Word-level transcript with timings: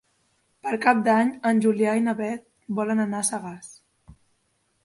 Per 0.67 0.71
Cap 0.85 1.03
d'Any 1.07 1.29
en 1.51 1.61
Julià 1.65 1.93
i 1.99 2.03
na 2.07 2.17
Beth 2.23 2.43
volen 2.81 3.05
anar 3.07 3.21
a 3.23 3.29
Sagàs. 3.33 3.73